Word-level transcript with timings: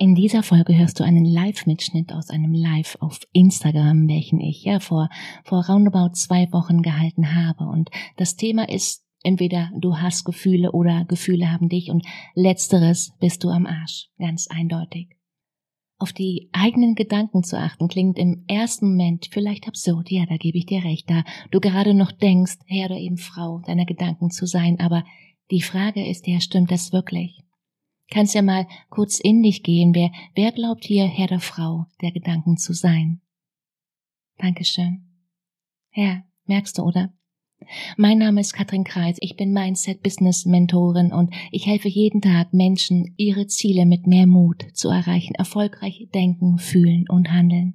In 0.00 0.14
dieser 0.14 0.44
Folge 0.44 0.78
hörst 0.78 1.00
du 1.00 1.04
einen 1.04 1.24
Live-Mitschnitt 1.24 2.12
aus 2.12 2.30
einem 2.30 2.52
Live 2.52 2.96
auf 3.00 3.18
Instagram, 3.32 4.08
welchen 4.08 4.38
ich 4.38 4.62
ja 4.62 4.78
vor, 4.78 5.08
vor 5.42 5.66
roundabout 5.66 6.14
zwei 6.14 6.46
Wochen 6.52 6.82
gehalten 6.82 7.34
habe. 7.34 7.64
Und 7.64 7.90
das 8.16 8.36
Thema 8.36 8.68
ist 8.68 9.04
entweder 9.24 9.72
du 9.76 9.96
hast 9.96 10.24
Gefühle 10.24 10.70
oder 10.70 11.04
Gefühle 11.04 11.50
haben 11.50 11.68
dich 11.68 11.90
und 11.90 12.06
letzteres 12.36 13.10
bist 13.18 13.42
du 13.42 13.48
am 13.48 13.66
Arsch. 13.66 14.08
Ganz 14.20 14.46
eindeutig. 14.46 15.16
Auf 15.98 16.12
die 16.12 16.48
eigenen 16.52 16.94
Gedanken 16.94 17.42
zu 17.42 17.58
achten 17.58 17.88
klingt 17.88 18.18
im 18.18 18.44
ersten 18.46 18.90
Moment 18.90 19.26
vielleicht 19.32 19.66
absurd, 19.66 20.12
ja, 20.12 20.26
da 20.26 20.36
gebe 20.36 20.58
ich 20.58 20.66
dir 20.66 20.84
recht, 20.84 21.10
da 21.10 21.24
du 21.50 21.58
gerade 21.58 21.92
noch 21.92 22.12
denkst, 22.12 22.58
Herr 22.66 22.86
oder 22.86 22.98
eben 22.98 23.16
Frau 23.16 23.62
deiner 23.66 23.84
Gedanken 23.84 24.30
zu 24.30 24.46
sein, 24.46 24.78
aber 24.78 25.02
die 25.50 25.62
Frage 25.62 26.08
ist 26.08 26.28
ja, 26.28 26.38
stimmt 26.38 26.70
das 26.70 26.92
wirklich? 26.92 27.40
Kannst 28.10 28.34
ja 28.34 28.42
mal 28.42 28.66
kurz 28.88 29.20
in 29.20 29.42
dich 29.42 29.62
gehen. 29.62 29.94
Wer, 29.94 30.10
wer 30.34 30.52
glaubt 30.52 30.84
hier 30.84 31.04
Herr 31.04 31.26
der 31.26 31.40
Frau 31.40 31.86
der 32.00 32.10
Gedanken 32.10 32.56
zu 32.56 32.72
sein? 32.72 33.20
Dankeschön. 34.38 35.04
Ja, 35.94 36.22
merkst 36.46 36.78
du, 36.78 36.82
oder? 36.82 37.12
Mein 37.96 38.18
Name 38.18 38.40
ist 38.40 38.52
Katrin 38.52 38.84
Kreis, 38.84 39.16
ich 39.20 39.36
bin 39.36 39.52
Mindset 39.52 40.02
Business 40.02 40.46
Mentorin 40.46 41.12
und 41.12 41.34
ich 41.50 41.66
helfe 41.66 41.88
jeden 41.88 42.22
Tag 42.22 42.54
Menschen, 42.54 43.14
ihre 43.16 43.46
Ziele 43.46 43.84
mit 43.84 44.06
mehr 44.06 44.26
Mut 44.26 44.64
zu 44.74 44.88
erreichen, 44.88 45.34
erfolgreich 45.34 46.08
denken, 46.14 46.58
fühlen 46.58 47.04
und 47.08 47.32
handeln. 47.32 47.74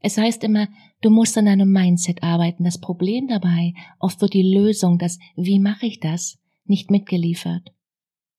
Es 0.00 0.16
heißt 0.18 0.42
immer, 0.42 0.68
du 1.02 1.10
musst 1.10 1.38
an 1.38 1.44
deinem 1.44 1.70
Mindset 1.70 2.22
arbeiten. 2.22 2.64
Das 2.64 2.80
Problem 2.80 3.28
dabei, 3.28 3.74
oft 4.00 4.20
wird 4.20 4.34
die 4.34 4.54
Lösung, 4.54 4.98
das 4.98 5.18
Wie 5.36 5.60
mache 5.60 5.86
ich 5.86 6.00
das, 6.00 6.38
nicht 6.64 6.90
mitgeliefert. 6.90 7.72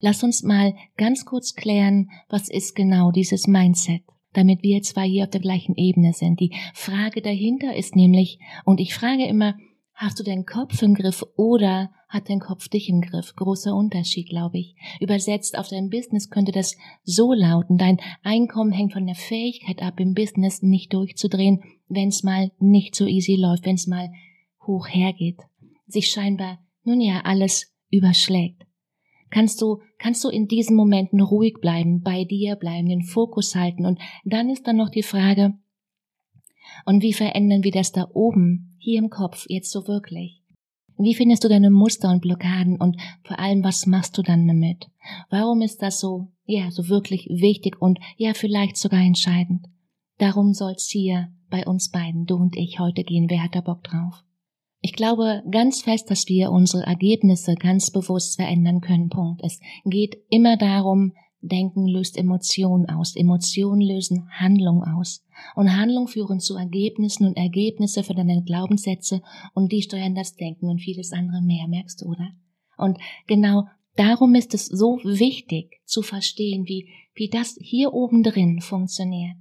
Lass 0.00 0.22
uns 0.22 0.42
mal 0.42 0.74
ganz 0.96 1.24
kurz 1.24 1.54
klären, 1.54 2.10
was 2.28 2.48
ist 2.48 2.74
genau 2.74 3.10
dieses 3.10 3.46
Mindset, 3.46 4.02
damit 4.32 4.62
wir 4.62 4.82
zwei 4.82 5.06
hier 5.06 5.24
auf 5.24 5.30
der 5.30 5.40
gleichen 5.40 5.76
Ebene 5.76 6.12
sind. 6.12 6.40
Die 6.40 6.54
Frage 6.74 7.22
dahinter 7.22 7.74
ist 7.74 7.96
nämlich, 7.96 8.38
und 8.64 8.80
ich 8.80 8.94
frage 8.94 9.26
immer, 9.26 9.56
hast 9.94 10.18
du 10.18 10.24
deinen 10.24 10.44
Kopf 10.44 10.82
im 10.82 10.94
Griff 10.94 11.24
oder 11.36 11.90
hat 12.08 12.28
dein 12.28 12.40
Kopf 12.40 12.68
dich 12.68 12.88
im 12.88 13.00
Griff? 13.00 13.34
Großer 13.34 13.74
Unterschied, 13.74 14.28
glaube 14.28 14.58
ich. 14.58 14.76
Übersetzt 15.00 15.56
auf 15.56 15.68
dein 15.68 15.88
Business 15.88 16.28
könnte 16.28 16.52
das 16.52 16.76
so 17.02 17.32
lauten, 17.32 17.78
dein 17.78 17.98
Einkommen 18.22 18.72
hängt 18.72 18.92
von 18.92 19.06
der 19.06 19.14
Fähigkeit 19.14 19.80
ab, 19.82 20.00
im 20.00 20.14
Business 20.14 20.62
nicht 20.62 20.92
durchzudrehen, 20.92 21.62
wenn 21.88 22.08
es 22.08 22.22
mal 22.22 22.50
nicht 22.58 22.94
so 22.94 23.06
easy 23.06 23.36
läuft, 23.36 23.64
wenn 23.66 23.76
es 23.76 23.86
mal 23.86 24.10
hoch 24.66 24.88
hergeht, 24.88 25.40
sich 25.86 26.10
scheinbar, 26.10 26.58
nun 26.82 27.00
ja, 27.00 27.20
alles 27.24 27.74
überschlägt 27.90 28.63
kannst 29.34 29.60
du, 29.60 29.80
kannst 29.98 30.22
du 30.22 30.28
in 30.28 30.46
diesen 30.46 30.76
Momenten 30.76 31.20
ruhig 31.20 31.54
bleiben, 31.60 32.02
bei 32.02 32.24
dir 32.24 32.54
bleiben, 32.54 32.88
den 32.88 33.02
Fokus 33.02 33.56
halten. 33.56 33.84
Und 33.84 33.98
dann 34.24 34.48
ist 34.48 34.66
dann 34.66 34.76
noch 34.76 34.90
die 34.90 35.02
Frage, 35.02 35.54
und 36.86 37.02
wie 37.02 37.12
verändern 37.12 37.64
wir 37.64 37.72
das 37.72 37.90
da 37.90 38.08
oben, 38.14 38.76
hier 38.78 39.00
im 39.00 39.10
Kopf, 39.10 39.44
jetzt 39.48 39.70
so 39.70 39.88
wirklich? 39.88 40.40
Wie 40.96 41.14
findest 41.14 41.42
du 41.42 41.48
deine 41.48 41.70
Muster 41.70 42.10
und 42.10 42.22
Blockaden 42.22 42.80
und 42.80 42.96
vor 43.24 43.40
allem, 43.40 43.64
was 43.64 43.86
machst 43.86 44.16
du 44.16 44.22
dann 44.22 44.46
damit? 44.46 44.86
Warum 45.30 45.62
ist 45.62 45.82
das 45.82 45.98
so, 45.98 46.28
ja, 46.44 46.70
so 46.70 46.88
wirklich 46.88 47.26
wichtig 47.28 47.82
und 47.82 47.98
ja, 48.16 48.34
vielleicht 48.34 48.76
sogar 48.76 49.00
entscheidend? 49.00 49.66
Darum 50.18 50.54
soll's 50.54 50.88
hier 50.88 51.32
bei 51.50 51.66
uns 51.66 51.90
beiden, 51.90 52.26
du 52.26 52.36
und 52.36 52.56
ich, 52.56 52.78
heute 52.78 53.02
gehen. 53.02 53.28
Wer 53.28 53.42
hat 53.42 53.56
da 53.56 53.60
Bock 53.60 53.82
drauf? 53.82 54.22
Ich 54.84 54.92
glaube 54.92 55.42
ganz 55.50 55.80
fest, 55.80 56.10
dass 56.10 56.28
wir 56.28 56.50
unsere 56.50 56.82
Ergebnisse 56.82 57.54
ganz 57.54 57.90
bewusst 57.90 58.36
verändern 58.36 58.82
können. 58.82 59.08
Punkt. 59.08 59.40
Es 59.42 59.58
geht 59.86 60.18
immer 60.28 60.58
darum, 60.58 61.14
Denken 61.40 61.86
löst 61.86 62.18
Emotionen 62.18 62.90
aus, 62.90 63.16
Emotionen 63.16 63.80
lösen 63.80 64.28
Handlung 64.30 64.84
aus. 64.84 65.24
Und 65.56 65.74
Handlung 65.74 66.06
führen 66.06 66.38
zu 66.38 66.56
Ergebnissen 66.56 67.26
und 67.26 67.38
Ergebnisse 67.38 68.02
für 68.02 68.12
deine 68.12 68.42
Glaubenssätze 68.44 69.22
und 69.54 69.72
die 69.72 69.80
steuern 69.80 70.14
das 70.14 70.36
Denken 70.36 70.68
und 70.68 70.82
vieles 70.82 71.12
andere 71.12 71.40
mehr, 71.40 71.66
merkst 71.66 72.02
du, 72.02 72.10
oder? 72.10 72.32
Und 72.76 72.98
genau 73.26 73.64
darum 73.96 74.34
ist 74.34 74.52
es 74.52 74.66
so 74.66 74.98
wichtig 75.02 75.80
zu 75.86 76.02
verstehen, 76.02 76.66
wie, 76.66 76.90
wie 77.14 77.30
das 77.30 77.56
hier 77.58 77.94
oben 77.94 78.22
drin 78.22 78.60
funktioniert 78.60 79.38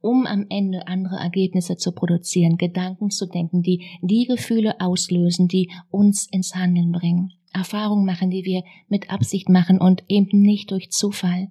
um 0.00 0.26
am 0.26 0.46
Ende 0.48 0.86
andere 0.86 1.16
Ergebnisse 1.16 1.76
zu 1.76 1.92
produzieren, 1.92 2.56
Gedanken 2.56 3.10
zu 3.10 3.26
denken, 3.26 3.62
die 3.62 3.84
die 4.02 4.26
Gefühle 4.26 4.80
auslösen, 4.80 5.48
die 5.48 5.70
uns 5.90 6.26
ins 6.30 6.54
Handeln 6.54 6.92
bringen. 6.92 7.32
Erfahrungen 7.52 8.04
machen, 8.04 8.30
die 8.30 8.44
wir 8.44 8.64
mit 8.88 9.10
Absicht 9.10 9.48
machen 9.48 9.80
und 9.80 10.02
eben 10.08 10.40
nicht 10.42 10.70
durch 10.70 10.90
Zufall, 10.90 11.48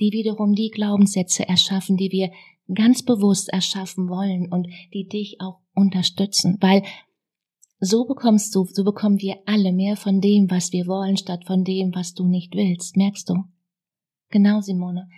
die 0.00 0.12
wiederum 0.12 0.54
die 0.54 0.70
Glaubenssätze 0.70 1.48
erschaffen, 1.48 1.96
die 1.96 2.10
wir 2.10 2.30
ganz 2.74 3.02
bewusst 3.02 3.48
erschaffen 3.48 4.08
wollen 4.08 4.50
und 4.50 4.68
die 4.92 5.06
dich 5.06 5.40
auch 5.40 5.60
unterstützen, 5.74 6.56
weil 6.60 6.82
so 7.80 8.04
bekommst 8.04 8.54
du, 8.54 8.66
so 8.66 8.84
bekommen 8.84 9.20
wir 9.20 9.38
alle 9.46 9.72
mehr 9.72 9.96
von 9.96 10.20
dem, 10.20 10.50
was 10.50 10.72
wir 10.72 10.86
wollen, 10.86 11.16
statt 11.16 11.46
von 11.46 11.64
dem, 11.64 11.94
was 11.94 12.12
du 12.12 12.26
nicht 12.26 12.54
willst. 12.54 12.96
Merkst 12.96 13.30
du? 13.30 13.44
Genau, 14.28 14.60
Simone. 14.60 15.08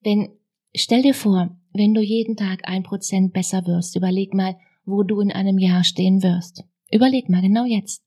Wenn, 0.00 0.30
stell 0.74 1.02
dir 1.02 1.12
vor, 1.12 1.54
wenn 1.72 1.94
du 1.94 2.00
jeden 2.00 2.36
Tag 2.36 2.68
ein 2.68 2.82
Prozent 2.82 3.32
besser 3.32 3.66
wirst, 3.66 3.96
überleg 3.96 4.34
mal, 4.34 4.56
wo 4.84 5.02
du 5.02 5.20
in 5.20 5.32
einem 5.32 5.58
Jahr 5.58 5.84
stehen 5.84 6.22
wirst. 6.22 6.64
Überleg 6.90 7.28
mal 7.28 7.42
genau 7.42 7.64
jetzt. 7.64 8.02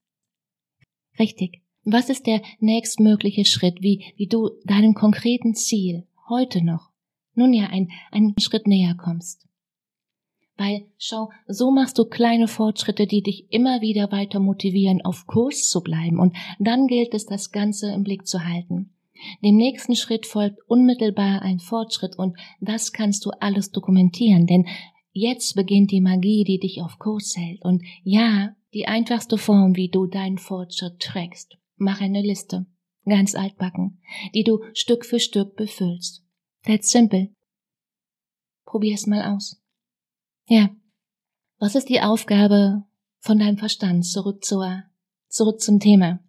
Richtig. 1.18 1.62
Was 1.84 2.10
ist 2.10 2.26
der 2.26 2.42
nächstmögliche 2.60 3.46
Schritt, 3.46 3.82
wie, 3.82 4.04
wie 4.18 4.28
du 4.28 4.50
deinem 4.66 4.96
konkreten 4.96 5.54
Ziel 5.54 6.08
heute 6.28 6.64
noch, 6.64 6.90
nun 7.36 7.54
ja, 7.54 7.68
ein, 7.68 7.90
einen 8.12 8.34
Schritt 8.40 8.68
näher 8.68 8.96
kommst? 8.96 9.48
Weil, 10.58 10.88
schau, 10.98 11.30
so 11.48 11.70
machst 11.70 11.98
du 12.00 12.06
kleine 12.06 12.48
Fortschritte, 12.48 13.08
die 13.08 13.22
dich 13.22 13.52
immer 13.52 13.82
wieder 13.82 14.12
weiter 14.12 14.40
motivieren, 14.40 15.04
auf 15.04 15.28
Kurs 15.28 15.70
zu 15.70 15.82
bleiben. 15.82 16.20
Und 16.20 16.36
dann 16.60 16.88
gilt 16.88 17.14
es, 17.14 17.26
das 17.26 17.52
Ganze 17.52 17.92
im 17.92 18.04
Blick 18.04 18.26
zu 18.26 18.46
halten. 18.46 18.95
Dem 19.44 19.56
nächsten 19.56 19.96
Schritt 19.96 20.26
folgt 20.26 20.60
unmittelbar 20.68 21.42
ein 21.42 21.60
Fortschritt 21.60 22.18
und 22.18 22.38
das 22.60 22.94
kannst 22.94 23.26
du 23.26 23.32
alles 23.40 23.72
dokumentieren, 23.72 24.46
denn 24.46 24.68
jetzt 25.12 25.56
beginnt 25.56 25.92
die 25.92 26.02
Magie, 26.02 26.44
die 26.44 26.60
dich 26.60 26.82
auf 26.82 27.00
Kurs 27.00 27.36
hält. 27.38 27.64
Und 27.64 27.84
ja, 28.04 28.56
die 28.74 28.88
einfachste 28.88 29.38
Form, 29.38 29.76
wie 29.76 29.90
du 29.90 30.06
deinen 30.06 30.38
Fortschritt 30.38 31.00
trägst. 31.00 31.58
Mach 31.78 32.02
eine 32.02 32.22
Liste, 32.22 32.66
ganz 33.06 33.36
altbacken, 33.36 34.02
die 34.34 34.44
du 34.44 34.60
Stück 34.74 35.06
für 35.06 35.20
Stück 35.20 35.56
befüllst. 35.56 36.24
That's 36.64 36.92
simple. 36.92 37.30
Probier's 38.66 39.08
mal 39.08 39.34
aus. 39.34 39.62
Ja. 40.48 40.70
Was 41.58 41.76
ist 41.76 41.88
die 41.88 42.02
Aufgabe 42.02 42.84
von 43.20 43.40
deinem 43.40 43.58
Verstand? 43.58 44.06
Zurück 44.06 44.44
zur, 44.44 44.84
zurück 45.30 45.62
zum 45.62 45.80
Thema. 45.80 46.20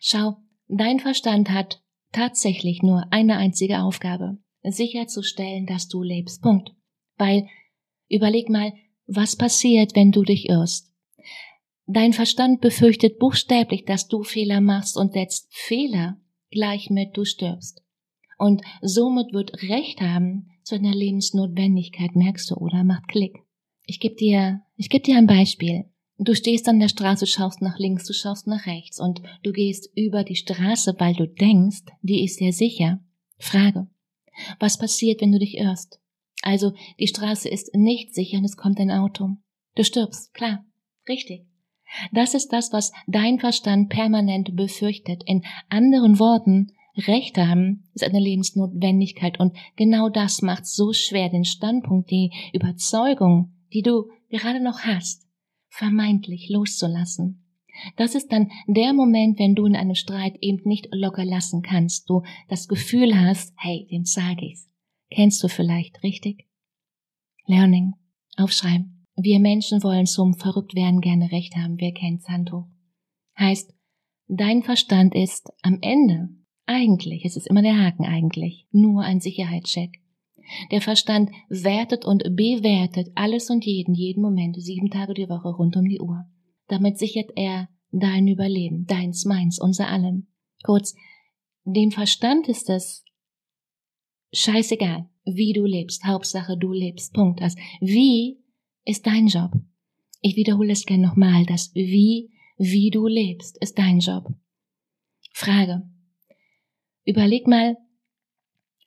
Schau, 0.00 0.38
dein 0.68 1.00
Verstand 1.00 1.50
hat 1.50 1.83
tatsächlich 2.14 2.82
nur 2.82 3.04
eine 3.10 3.36
einzige 3.36 3.80
Aufgabe, 3.80 4.38
sicherzustellen, 4.62 5.66
dass 5.66 5.88
du 5.88 6.02
lebst. 6.02 6.42
Punkt. 6.42 6.72
Weil, 7.16 7.46
überleg 8.08 8.48
mal, 8.48 8.72
was 9.06 9.36
passiert, 9.36 9.94
wenn 9.94 10.12
du 10.12 10.22
dich 10.22 10.48
irrst? 10.48 10.90
Dein 11.86 12.14
Verstand 12.14 12.62
befürchtet 12.62 13.18
buchstäblich, 13.18 13.84
dass 13.84 14.08
du 14.08 14.22
Fehler 14.22 14.62
machst 14.62 14.96
und 14.96 15.12
setzt 15.12 15.48
Fehler 15.50 16.16
gleich 16.50 16.88
mit 16.88 17.16
du 17.16 17.24
stirbst. 17.24 17.82
Und 18.38 18.62
somit 18.80 19.32
wird 19.32 19.62
Recht 19.62 20.00
haben 20.00 20.48
zu 20.62 20.76
einer 20.76 20.94
Lebensnotwendigkeit, 20.94 22.16
merkst 22.16 22.50
du, 22.50 22.54
oder? 22.56 22.84
Macht 22.84 23.08
Klick. 23.08 23.36
Ich 23.84 24.00
gebe 24.00 24.14
dir, 24.14 24.62
ich 24.76 24.88
gebe 24.88 25.04
dir 25.04 25.18
ein 25.18 25.26
Beispiel. 25.26 25.84
Du 26.18 26.34
stehst 26.34 26.68
an 26.68 26.78
der 26.78 26.88
Straße, 26.88 27.26
schaust 27.26 27.60
nach 27.60 27.78
links, 27.78 28.04
du 28.06 28.12
schaust 28.12 28.46
nach 28.46 28.66
rechts 28.66 29.00
und 29.00 29.20
du 29.42 29.52
gehst 29.52 29.90
über 29.96 30.22
die 30.22 30.36
Straße, 30.36 30.94
weil 30.98 31.14
du 31.14 31.26
denkst, 31.26 31.82
die 32.02 32.24
ist 32.24 32.38
sehr 32.38 32.52
sicher. 32.52 33.00
Frage. 33.38 33.88
Was 34.60 34.78
passiert, 34.78 35.20
wenn 35.20 35.32
du 35.32 35.38
dich 35.38 35.56
irrst? 35.56 36.00
Also, 36.42 36.72
die 37.00 37.08
Straße 37.08 37.48
ist 37.48 37.74
nicht 37.74 38.14
sicher 38.14 38.38
und 38.38 38.44
es 38.44 38.56
kommt 38.56 38.78
ein 38.78 38.90
Auto. 38.90 39.30
Du 39.74 39.82
stirbst, 39.82 40.32
klar. 40.34 40.64
Richtig. 41.08 41.46
Das 42.12 42.34
ist 42.34 42.52
das, 42.52 42.72
was 42.72 42.92
dein 43.06 43.38
Verstand 43.38 43.88
permanent 43.88 44.54
befürchtet. 44.56 45.22
In 45.26 45.44
anderen 45.68 46.18
Worten, 46.18 46.72
Recht 46.96 47.36
haben 47.38 47.84
ist 47.94 48.04
eine 48.04 48.20
Lebensnotwendigkeit 48.20 49.40
und 49.40 49.56
genau 49.74 50.08
das 50.08 50.42
macht 50.42 50.66
so 50.66 50.92
schwer, 50.92 51.28
den 51.28 51.44
Standpunkt, 51.44 52.10
die 52.10 52.30
Überzeugung, 52.52 53.52
die 53.72 53.82
du 53.82 54.08
gerade 54.30 54.62
noch 54.62 54.80
hast, 54.80 55.23
vermeintlich 55.74 56.48
loszulassen. 56.48 57.44
Das 57.96 58.14
ist 58.14 58.30
dann 58.32 58.50
der 58.68 58.92
Moment, 58.92 59.38
wenn 59.38 59.54
du 59.54 59.66
in 59.66 59.74
einem 59.74 59.96
Streit 59.96 60.36
eben 60.40 60.62
nicht 60.68 60.88
locker 60.92 61.24
lassen 61.24 61.62
kannst, 61.62 62.08
du 62.08 62.22
das 62.48 62.68
Gefühl 62.68 63.18
hast, 63.20 63.52
hey, 63.56 63.86
dem 63.90 64.04
sage 64.04 64.46
ich's. 64.46 64.70
Kennst 65.10 65.42
du 65.42 65.48
vielleicht, 65.48 66.02
richtig? 66.02 66.46
Learning. 67.46 67.94
Aufschreiben. 68.36 69.06
Wir 69.16 69.38
Menschen 69.40 69.82
wollen 69.82 70.06
zum 70.06 70.34
Verrücktwerden 70.34 71.00
gerne 71.00 71.30
Recht 71.30 71.56
haben. 71.56 71.76
Wer 71.78 71.92
kennt's 71.92 72.28
Handtuch? 72.28 72.66
Heißt, 73.38 73.72
dein 74.28 74.62
Verstand 74.62 75.14
ist 75.14 75.52
am 75.62 75.78
Ende, 75.82 76.30
eigentlich, 76.66 77.24
es 77.24 77.36
ist 77.36 77.46
immer 77.48 77.62
der 77.62 77.78
Haken 77.78 78.04
eigentlich, 78.04 78.66
nur 78.70 79.02
ein 79.02 79.20
Sicherheitscheck. 79.20 80.00
Der 80.70 80.80
Verstand 80.80 81.30
wertet 81.48 82.04
und 82.04 82.22
bewertet 82.36 83.08
alles 83.14 83.50
und 83.50 83.64
jeden, 83.64 83.94
jeden 83.94 84.22
Moment, 84.22 84.56
sieben 84.60 84.90
Tage 84.90 85.14
die 85.14 85.28
Woche 85.28 85.48
rund 85.48 85.76
um 85.76 85.88
die 85.88 86.00
Uhr. 86.00 86.26
Damit 86.68 86.98
sichert 86.98 87.30
er 87.36 87.68
dein 87.90 88.26
Überleben, 88.26 88.86
deins, 88.86 89.24
meins, 89.24 89.60
unser 89.60 89.88
allem. 89.88 90.26
Kurz, 90.62 90.94
dem 91.64 91.90
Verstand 91.90 92.48
ist 92.48 92.68
es 92.70 93.04
scheißegal, 94.32 95.08
wie 95.24 95.52
du 95.52 95.64
lebst. 95.64 96.04
Hauptsache, 96.04 96.56
du 96.58 96.72
lebst. 96.72 97.12
Punkt. 97.14 97.40
Das 97.40 97.56
Wie 97.80 98.38
ist 98.84 99.06
dein 99.06 99.28
Job. 99.28 99.52
Ich 100.20 100.36
wiederhole 100.36 100.72
es 100.72 100.86
gern 100.86 101.00
nochmal. 101.00 101.44
Das 101.46 101.74
Wie, 101.74 102.30
wie 102.56 102.90
du 102.90 103.06
lebst, 103.06 103.58
ist 103.62 103.78
dein 103.78 104.00
Job. 104.00 104.28
Frage. 105.32 105.82
Überleg 107.04 107.46
mal, 107.46 107.76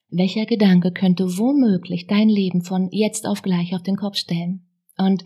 welcher 0.09 0.45
Gedanke 0.45 0.91
könnte 0.91 1.37
womöglich 1.37 2.07
dein 2.07 2.29
Leben 2.29 2.61
von 2.61 2.89
jetzt 2.91 3.25
auf 3.25 3.41
gleich 3.41 3.75
auf 3.75 3.83
den 3.83 3.97
Kopf 3.97 4.17
stellen? 4.17 4.67
Und 4.97 5.23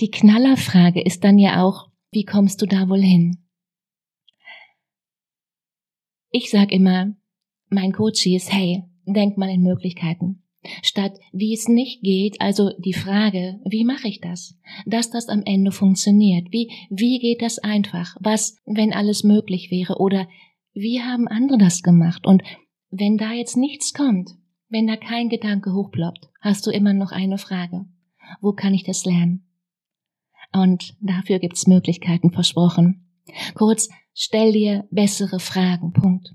die 0.00 0.10
Knallerfrage 0.10 1.00
ist 1.00 1.24
dann 1.24 1.38
ja 1.38 1.62
auch, 1.62 1.88
wie 2.10 2.24
kommst 2.24 2.60
du 2.62 2.66
da 2.66 2.88
wohl 2.88 3.02
hin? 3.02 3.38
Ich 6.30 6.50
sag 6.50 6.72
immer, 6.72 7.14
mein 7.68 7.92
Coach 7.92 8.26
ist, 8.26 8.52
hey, 8.52 8.84
denk 9.06 9.36
mal 9.36 9.50
in 9.50 9.62
Möglichkeiten. 9.62 10.42
Statt 10.82 11.18
wie 11.32 11.52
es 11.52 11.68
nicht 11.68 12.02
geht, 12.02 12.40
also 12.40 12.70
die 12.78 12.92
Frage, 12.92 13.60
wie 13.64 13.84
mache 13.84 14.08
ich 14.08 14.20
das? 14.20 14.56
Dass 14.86 15.10
das 15.10 15.28
am 15.28 15.42
Ende 15.44 15.72
funktioniert. 15.72 16.52
Wie, 16.52 16.70
wie 16.88 17.18
geht 17.18 17.42
das 17.42 17.58
einfach? 17.58 18.16
Was, 18.20 18.56
wenn 18.64 18.92
alles 18.92 19.24
möglich 19.24 19.70
wäre? 19.70 19.98
Oder 19.98 20.28
wie 20.72 21.02
haben 21.02 21.28
andere 21.28 21.58
das 21.58 21.82
gemacht? 21.82 22.26
Und 22.26 22.42
wenn 22.92 23.16
da 23.16 23.32
jetzt 23.32 23.56
nichts 23.56 23.94
kommt, 23.94 24.32
wenn 24.68 24.86
da 24.86 24.96
kein 24.96 25.30
Gedanke 25.30 25.72
hochploppt, 25.72 26.28
hast 26.40 26.66
du 26.66 26.70
immer 26.70 26.92
noch 26.92 27.10
eine 27.10 27.38
Frage. 27.38 27.86
Wo 28.42 28.52
kann 28.52 28.74
ich 28.74 28.84
das 28.84 29.06
lernen? 29.06 29.48
Und 30.52 30.94
dafür 31.00 31.38
gibt's 31.38 31.66
Möglichkeiten 31.66 32.30
versprochen. 32.30 33.08
Kurz, 33.54 33.88
stell 34.12 34.52
dir 34.52 34.86
bessere 34.90 35.40
Fragen. 35.40 35.94
Punkt. 35.94 36.34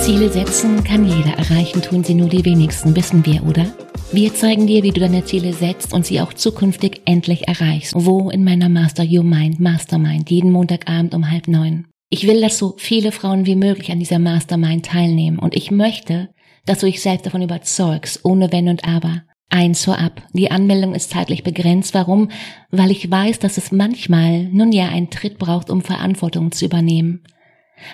Ziele 0.00 0.30
setzen 0.30 0.82
kann 0.82 1.04
jeder 1.04 1.36
erreichen, 1.36 1.82
tun 1.82 2.02
sie 2.02 2.14
nur 2.14 2.30
die 2.30 2.44
wenigsten, 2.46 2.96
wissen 2.96 3.26
wir, 3.26 3.46
oder? 3.46 3.66
Wir 4.10 4.34
zeigen 4.34 4.66
dir, 4.66 4.82
wie 4.82 4.90
du 4.90 5.00
deine 5.00 5.24
Ziele 5.24 5.52
setzt 5.52 5.92
und 5.92 6.06
sie 6.06 6.22
auch 6.22 6.32
zukünftig 6.32 7.02
endlich 7.04 7.46
erreichst. 7.46 7.92
Wo 7.94 8.30
in 8.30 8.42
meiner 8.42 8.70
Master 8.70 9.04
Your 9.04 9.22
Mind 9.22 9.60
Mastermind, 9.60 10.30
jeden 10.30 10.50
Montagabend 10.50 11.14
um 11.14 11.30
halb 11.30 11.46
neun. 11.46 11.89
Ich 12.12 12.26
will, 12.26 12.40
dass 12.40 12.58
so 12.58 12.74
viele 12.76 13.12
Frauen 13.12 13.46
wie 13.46 13.54
möglich 13.54 13.92
an 13.92 14.00
dieser 14.00 14.18
Mastermind 14.18 14.84
teilnehmen 14.84 15.38
und 15.38 15.54
ich 15.54 15.70
möchte, 15.70 16.28
dass 16.66 16.80
du 16.80 16.86
dich 16.86 17.00
selbst 17.00 17.24
davon 17.24 17.40
überzeugst, 17.40 18.24
ohne 18.24 18.50
Wenn 18.50 18.68
und 18.68 18.84
Aber. 18.84 19.22
Eins 19.48 19.84
vorab. 19.84 20.22
Die 20.32 20.50
Anmeldung 20.50 20.94
ist 20.94 21.10
zeitlich 21.10 21.44
begrenzt. 21.44 21.94
Warum? 21.94 22.30
Weil 22.70 22.90
ich 22.90 23.08
weiß, 23.08 23.38
dass 23.38 23.58
es 23.58 23.72
manchmal 23.72 24.44
nun 24.44 24.72
ja 24.72 24.88
einen 24.88 25.10
Tritt 25.10 25.38
braucht, 25.38 25.70
um 25.70 25.82
Verantwortung 25.82 26.50
zu 26.50 26.64
übernehmen. 26.64 27.22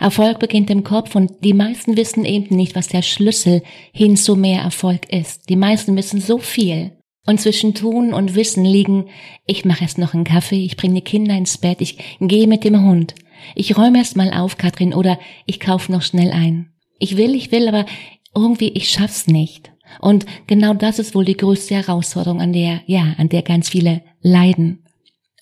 Erfolg 0.01 0.39
beginnt 0.39 0.71
im 0.71 0.83
Kopf 0.83 1.15
und 1.15 1.45
die 1.45 1.55
meisten 1.55 1.97
wissen 1.97 2.25
eben 2.25 2.57
nicht, 2.57 2.75
was 2.75 2.89
der 2.89 3.03
Schlüssel 3.03 3.63
hin 3.93 4.17
zu 4.17 4.35
mehr 4.35 4.63
Erfolg 4.63 5.13
ist. 5.13 5.49
Die 5.49 5.57
meisten 5.57 5.95
wissen 5.95 6.21
so 6.21 6.39
viel. 6.39 6.93
Und 7.27 7.41
zwischen 7.41 7.75
Tun 7.75 8.15
und 8.15 8.35
Wissen 8.35 8.65
liegen, 8.65 9.07
ich 9.47 9.65
mache 9.65 9.83
erst 9.83 9.99
noch 9.99 10.15
einen 10.15 10.25
Kaffee, 10.25 10.65
ich 10.65 10.77
bringe 10.77 10.95
die 10.95 11.01
Kinder 11.03 11.37
ins 11.37 11.59
Bett, 11.59 11.81
ich 11.81 11.99
gehe 12.21 12.47
mit 12.47 12.65
dem 12.65 12.83
Hund. 12.83 13.15
Ich 13.55 13.77
räume 13.77 13.99
erst 13.99 14.17
mal 14.17 14.33
auf, 14.33 14.59
Katrin, 14.59 14.95
oder 14.95 15.19
ich 15.47 15.61
kaufe 15.61 15.93
noch 15.93 16.03
schnell 16.03 16.31
ein. 16.31 16.73
Ich 16.99 17.17
will, 17.17 17.35
ich 17.35 17.53
will, 17.53 17.69
aber 17.69 17.87
irgendwie 18.35 18.69
ich 18.69 18.91
schaff's 18.91 19.27
nicht. 19.27 19.73
Und 20.01 20.27
genau 20.47 20.75
das 20.75 20.99
ist 20.99 21.15
wohl 21.15 21.25
die 21.25 21.37
größte 21.37 21.75
Herausforderung, 21.75 22.41
an 22.41 22.53
der, 22.53 22.83
ja, 22.87 23.15
an 23.19 23.29
der 23.29 23.43
ganz 23.43 23.69
viele 23.69 24.03
leiden. 24.21 24.83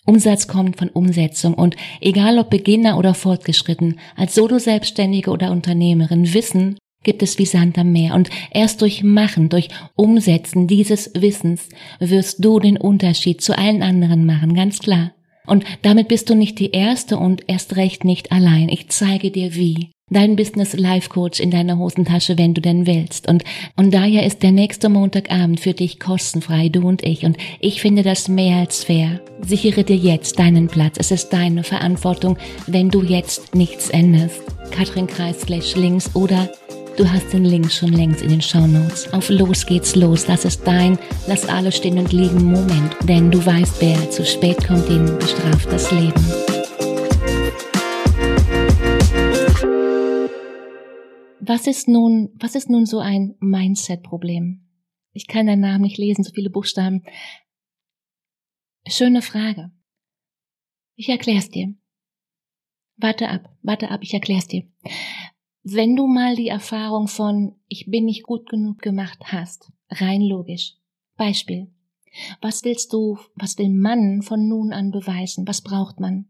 Umsatz 0.06 0.48
kommt 0.48 0.76
von 0.76 0.90
Umsetzung 0.90 1.54
und 1.54 1.76
egal 2.00 2.38
ob 2.38 2.50
Beginner 2.50 2.98
oder 2.98 3.14
fortgeschritten, 3.14 3.98
als 4.16 4.34
Solo-Selbstständige 4.34 5.30
oder 5.30 5.50
Unternehmerin, 5.50 6.34
Wissen 6.34 6.76
gibt 7.04 7.22
es 7.22 7.38
wie 7.38 7.46
Sand 7.46 7.78
am 7.78 7.92
Meer 7.92 8.14
und 8.14 8.30
erst 8.50 8.82
durch 8.82 9.02
Machen, 9.02 9.48
durch 9.48 9.68
Umsetzen 9.94 10.66
dieses 10.66 11.10
Wissens 11.14 11.68
wirst 12.00 12.44
du 12.44 12.58
den 12.58 12.76
Unterschied 12.76 13.40
zu 13.40 13.56
allen 13.56 13.82
anderen 13.82 14.26
machen, 14.26 14.54
ganz 14.54 14.78
klar. 14.78 15.12
Und 15.46 15.64
damit 15.82 16.08
bist 16.08 16.30
du 16.30 16.34
nicht 16.34 16.58
die 16.58 16.70
Erste 16.70 17.18
und 17.18 17.42
erst 17.46 17.76
recht 17.76 18.04
nicht 18.04 18.32
allein. 18.32 18.68
Ich 18.68 18.88
zeige 18.88 19.30
dir 19.30 19.54
wie. 19.54 19.90
Dein 20.10 20.36
Business 20.36 20.74
Life 20.74 21.08
Coach 21.08 21.40
in 21.40 21.50
deiner 21.50 21.78
Hosentasche, 21.78 22.36
wenn 22.36 22.52
du 22.52 22.60
denn 22.60 22.86
willst. 22.86 23.26
Und, 23.26 23.42
und 23.74 23.92
daher 23.92 24.26
ist 24.26 24.42
der 24.42 24.52
nächste 24.52 24.90
Montagabend 24.90 25.60
für 25.60 25.72
dich 25.72 25.98
kostenfrei, 25.98 26.68
du 26.68 26.86
und 26.86 27.02
ich. 27.02 27.24
Und 27.24 27.38
ich 27.58 27.80
finde 27.80 28.02
das 28.02 28.28
mehr 28.28 28.58
als 28.58 28.84
fair. 28.84 29.20
Sichere 29.40 29.82
dir 29.82 29.96
jetzt 29.96 30.38
deinen 30.38 30.68
Platz. 30.68 30.96
Es 30.98 31.10
ist 31.10 31.30
deine 31.30 31.64
Verantwortung, 31.64 32.36
wenn 32.66 32.90
du 32.90 33.02
jetzt 33.02 33.54
nichts 33.54 33.88
änderst. 33.88 34.42
Katrin 34.70 35.06
Kreis 35.06 35.48
links 35.48 36.14
oder 36.14 36.50
Du 36.96 37.10
hast 37.10 37.32
den 37.32 37.44
Link 37.44 37.72
schon 37.72 37.92
längst 37.92 38.22
in 38.22 38.28
den 38.28 38.40
Shownotes. 38.40 39.12
Auf 39.12 39.28
Los 39.28 39.66
geht's 39.66 39.96
los. 39.96 40.26
Das 40.26 40.44
ist 40.44 40.64
dein 40.64 40.96
Lass 41.26 41.44
alles 41.44 41.76
stehen 41.76 41.98
und 41.98 42.12
liegen 42.12 42.44
Moment. 42.44 42.94
Denn 43.08 43.32
du 43.32 43.44
weißt, 43.44 43.80
wer 43.80 44.10
zu 44.12 44.24
spät 44.24 44.64
kommt, 44.64 44.88
den 44.88 45.06
bestraft 45.18 45.66
das 45.72 45.90
Leben. 45.90 46.24
Was 51.40 51.66
ist 51.66 51.88
nun, 51.88 52.30
was 52.36 52.54
ist 52.54 52.70
nun 52.70 52.86
so 52.86 53.00
ein 53.00 53.34
Mindset-Problem? 53.40 54.64
Ich 55.12 55.26
kann 55.26 55.46
deinen 55.46 55.62
Namen 55.62 55.82
nicht 55.82 55.98
lesen, 55.98 56.22
so 56.22 56.30
viele 56.32 56.50
Buchstaben. 56.50 57.02
Schöne 58.86 59.20
Frage. 59.20 59.72
Ich 60.94 61.08
erklär's 61.08 61.48
dir. 61.48 61.74
Warte 62.96 63.28
ab, 63.28 63.48
warte 63.62 63.90
ab, 63.90 64.00
ich 64.04 64.14
erklär's 64.14 64.46
dir. 64.46 64.62
Wenn 65.66 65.96
du 65.96 66.06
mal 66.06 66.36
die 66.36 66.48
Erfahrung 66.48 67.08
von 67.08 67.54
ich 67.68 67.86
bin 67.86 68.04
nicht 68.04 68.24
gut 68.24 68.48
genug 68.50 68.80
gemacht 68.80 69.18
hast, 69.24 69.72
rein 69.88 70.20
logisch. 70.20 70.74
Beispiel. 71.16 71.72
Was 72.42 72.64
willst 72.64 72.92
du, 72.92 73.18
was 73.34 73.56
will 73.56 73.70
man 73.70 74.20
von 74.20 74.46
nun 74.46 74.74
an 74.74 74.90
beweisen? 74.90 75.48
Was 75.48 75.62
braucht 75.62 76.00
man? 76.00 76.26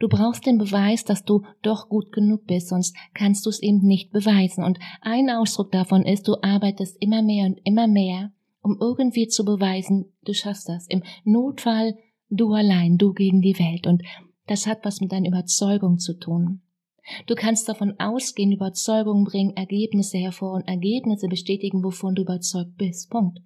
Du 0.00 0.08
brauchst 0.08 0.46
den 0.46 0.56
Beweis, 0.56 1.04
dass 1.04 1.24
du 1.24 1.42
doch 1.60 1.90
gut 1.90 2.10
genug 2.10 2.46
bist, 2.46 2.68
sonst 2.68 2.96
kannst 3.12 3.44
du 3.44 3.50
es 3.50 3.60
eben 3.60 3.86
nicht 3.86 4.12
beweisen. 4.12 4.64
Und 4.64 4.78
ein 5.02 5.28
Ausdruck 5.28 5.70
davon 5.70 6.06
ist, 6.06 6.26
du 6.26 6.36
arbeitest 6.42 6.96
immer 7.00 7.22
mehr 7.22 7.46
und 7.46 7.60
immer 7.64 7.86
mehr, 7.86 8.32
um 8.62 8.78
irgendwie 8.80 9.28
zu 9.28 9.44
beweisen, 9.44 10.06
du 10.22 10.32
schaffst 10.32 10.70
das. 10.70 10.86
Im 10.88 11.02
Notfall 11.24 11.98
du 12.30 12.52
allein, 12.54 12.96
du 12.96 13.12
gegen 13.12 13.42
die 13.42 13.58
Welt. 13.58 13.86
Und 13.86 14.02
das 14.46 14.66
hat 14.66 14.84
was 14.84 15.00
mit 15.00 15.12
deiner 15.12 15.28
Überzeugung 15.28 15.98
zu 15.98 16.18
tun. 16.18 16.62
Du 17.26 17.34
kannst 17.34 17.68
davon 17.68 17.94
ausgehen, 17.98 18.52
Überzeugungen 18.52 19.24
bringen 19.24 19.56
Ergebnisse 19.56 20.18
hervor 20.18 20.54
und 20.54 20.68
Ergebnisse 20.68 21.28
bestätigen, 21.28 21.84
wovon 21.84 22.14
du 22.14 22.22
überzeugt 22.22 22.76
bist. 22.76 23.10
Punkt. 23.10 23.40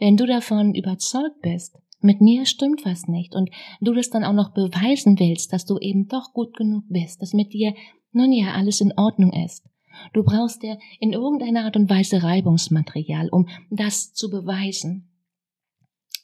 Wenn 0.00 0.16
du 0.16 0.26
davon 0.26 0.74
überzeugt 0.74 1.40
bist, 1.42 1.78
mit 2.00 2.20
mir 2.20 2.46
stimmt 2.46 2.84
was 2.84 3.06
nicht 3.06 3.34
und 3.34 3.50
du 3.80 3.92
das 3.94 4.10
dann 4.10 4.24
auch 4.24 4.32
noch 4.32 4.52
beweisen 4.52 5.18
willst, 5.18 5.52
dass 5.52 5.64
du 5.64 5.78
eben 5.78 6.08
doch 6.08 6.32
gut 6.32 6.56
genug 6.56 6.84
bist, 6.88 7.22
dass 7.22 7.32
mit 7.32 7.52
dir 7.52 7.74
nun 8.12 8.32
ja 8.32 8.52
alles 8.52 8.80
in 8.80 8.92
Ordnung 8.96 9.32
ist 9.32 9.64
Du 10.12 10.22
brauchst 10.22 10.62
ja 10.62 10.76
in 11.00 11.12
irgendeiner 11.12 11.64
Art 11.64 11.76
und 11.76 11.88
Weise 11.90 12.22
Reibungsmaterial, 12.22 13.28
um 13.28 13.48
das 13.70 14.12
zu 14.12 14.30
beweisen. 14.30 15.10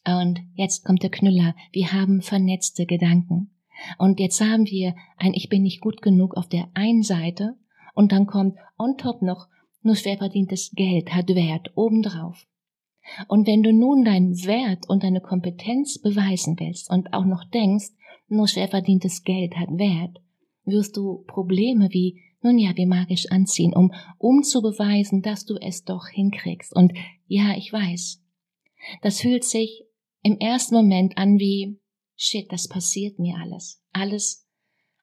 Und 0.05 0.41
jetzt 0.55 0.85
kommt 0.85 1.03
der 1.03 1.11
Knüller. 1.11 1.55
Wir 1.73 1.93
haben 1.93 2.23
vernetzte 2.23 2.87
Gedanken. 2.87 3.51
Und 3.99 4.21
jetzt 4.21 4.41
haben 4.41 4.67
wir 4.67 4.95
ein 5.17 5.35
Ich 5.35 5.49
bin 5.49 5.63
nicht 5.63 5.81
gut 5.81 6.03
genug 6.03 6.37
auf 6.37 6.49
der 6.49 6.69
einen 6.75 7.03
Seite 7.03 7.57
und 7.95 8.13
dann 8.13 8.27
kommt 8.27 8.57
on 8.79 8.97
top 8.97 9.23
noch 9.23 9.49
nur 9.83 9.97
schwer 9.97 10.19
verdientes 10.19 10.73
Geld 10.75 11.13
hat 11.15 11.29
Wert 11.35 11.71
obendrauf. 11.75 12.47
Und 13.29 13.47
wenn 13.47 13.63
du 13.63 13.73
nun 13.73 14.05
deinen 14.05 14.37
Wert 14.45 14.89
und 14.89 15.03
deine 15.03 15.21
Kompetenz 15.21 15.99
beweisen 15.99 16.57
willst 16.59 16.91
und 16.91 17.13
auch 17.13 17.25
noch 17.25 17.45
denkst, 17.45 17.91
nur 18.29 18.47
schwer 18.47 18.69
verdientes 18.69 19.25
Geld 19.25 19.57
hat 19.57 19.71
Wert, 19.71 20.21
wirst 20.65 20.97
du 20.97 21.25
Probleme 21.27 21.89
wie, 21.91 22.21
nun 22.43 22.59
ja, 22.59 22.77
wie 22.77 22.87
magisch 22.87 23.31
anziehen, 23.31 23.75
um, 23.75 23.93
um 24.19 24.43
zu 24.43 24.61
beweisen, 24.63 25.23
dass 25.23 25.45
du 25.45 25.57
es 25.61 25.85
doch 25.85 26.07
hinkriegst. 26.09 26.75
Und 26.75 26.93
ja, 27.27 27.57
ich 27.57 27.73
weiß, 27.73 28.23
das 29.03 29.21
fühlt 29.21 29.45
sich 29.45 29.85
im 30.23 30.39
ersten 30.39 30.75
Moment 30.75 31.17
an 31.17 31.39
wie, 31.39 31.80
shit, 32.21 32.53
das 32.53 32.69
passiert 32.69 33.19
mir 33.19 33.37
alles. 33.39 33.83
Alles, 33.93 34.47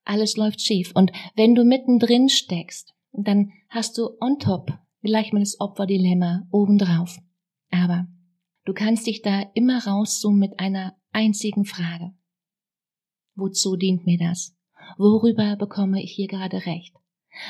alles 0.04 0.38
läuft 0.38 0.62
schief. 0.62 0.92
Und 0.94 1.12
wenn 1.36 1.56
du 1.56 1.64
mittendrin 1.64 2.30
steckst, 2.30 2.94
dann 3.12 3.52
hast 3.70 3.98
du 3.98 4.10
on 4.22 4.38
top 4.40 4.72
gleich 5.02 5.34
mal 5.34 5.40
das 5.40 5.60
Opferdilemma 5.60 6.48
obendrauf. 6.52 7.18
Aber 7.72 8.08
du 8.66 8.74
kannst 8.74 9.08
dich 9.08 9.22
da 9.22 9.42
immer 9.56 9.86
rauszoomen 9.86 10.40
mit 10.40 10.60
einer 10.60 10.96
einzigen 11.12 11.66
Frage. 11.66 12.14
Wozu 13.36 13.76
dient 13.76 14.06
mir 14.06 14.18
das? 14.18 14.56
Worüber 14.98 15.56
bekomme 15.56 16.02
ich 16.04 16.12
hier 16.12 16.28
gerade 16.28 16.66
recht? 16.66 16.96